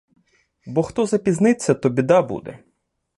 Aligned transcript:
Бо 0.65 0.83
хто 0.83 1.05
запізниться, 1.05 1.73
то 1.75 1.89
біда 1.89 2.21
буде! 2.21 2.63